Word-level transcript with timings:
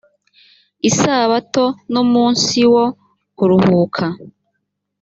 isabato 0.89 1.63
numunsi 1.91 2.59
wo 2.73 2.85
kuruhuka. 3.37 4.05